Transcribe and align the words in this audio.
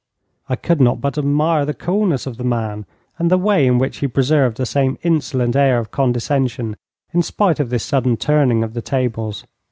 I 0.49 0.55
could 0.55 0.81
not 0.81 0.99
but 0.99 1.19
admire 1.19 1.63
the 1.63 1.75
coolness 1.75 2.25
of 2.25 2.37
the 2.37 2.43
man, 2.43 2.87
and 3.19 3.29
the 3.29 3.37
way 3.37 3.67
in 3.67 3.77
which 3.77 3.97
he 3.97 4.07
preserved 4.07 4.57
the 4.57 4.65
same 4.65 4.97
insolent 5.03 5.55
air 5.55 5.77
of 5.77 5.91
condescension 5.91 6.75
in 7.13 7.21
spite 7.21 7.59
of 7.59 7.69
this 7.69 7.83
sudden 7.83 8.17
turning 8.17 8.63
of 8.63 8.73
the 8.73 8.81
tables. 8.81 9.45